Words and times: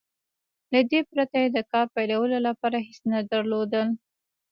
له 0.71 0.79
دې 0.89 0.99
پرته 1.09 1.35
يې 1.43 1.47
د 1.51 1.57
کار 1.71 1.85
پيلولو 1.95 2.37
لپاره 2.47 2.77
هېڅ 2.87 2.99
نه 3.11 3.19
درلودل. 3.31 3.87